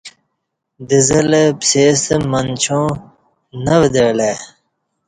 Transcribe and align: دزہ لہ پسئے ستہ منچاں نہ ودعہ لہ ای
دزہ 0.87 1.19
لہ 1.31 1.41
پسئے 1.59 1.85
ستہ 2.03 2.15
منچاں 2.31 2.89
نہ 3.63 3.73
ودعہ 3.81 4.11
لہ 4.17 4.23
ای 4.29 4.35